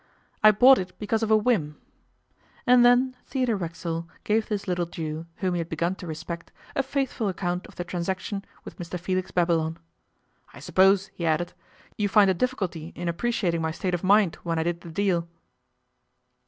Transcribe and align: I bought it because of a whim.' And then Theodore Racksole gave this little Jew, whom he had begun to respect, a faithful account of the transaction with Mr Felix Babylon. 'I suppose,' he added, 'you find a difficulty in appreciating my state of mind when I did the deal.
I 0.43 0.49
bought 0.49 0.79
it 0.79 0.97
because 0.97 1.21
of 1.21 1.29
a 1.29 1.37
whim.' 1.37 1.79
And 2.65 2.83
then 2.83 3.15
Theodore 3.27 3.55
Racksole 3.55 4.07
gave 4.23 4.47
this 4.47 4.67
little 4.67 4.87
Jew, 4.87 5.27
whom 5.35 5.53
he 5.53 5.59
had 5.59 5.69
begun 5.69 5.93
to 5.97 6.07
respect, 6.07 6.51
a 6.75 6.81
faithful 6.81 7.27
account 7.29 7.67
of 7.67 7.75
the 7.75 7.83
transaction 7.83 8.43
with 8.65 8.77
Mr 8.79 8.99
Felix 8.99 9.29
Babylon. 9.29 9.77
'I 10.55 10.59
suppose,' 10.61 11.11
he 11.13 11.23
added, 11.27 11.53
'you 11.99 12.09
find 12.09 12.31
a 12.31 12.33
difficulty 12.33 12.93
in 12.95 13.07
appreciating 13.09 13.61
my 13.61 13.69
state 13.69 13.93
of 13.93 14.03
mind 14.03 14.37
when 14.41 14.57
I 14.57 14.63
did 14.63 14.81
the 14.81 14.89
deal. 14.89 15.27